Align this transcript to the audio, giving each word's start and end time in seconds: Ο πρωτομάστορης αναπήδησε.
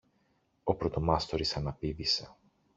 Ο 0.63 0.75
πρωτομάστορης 0.75 1.53
αναπήδησε. 1.57 2.35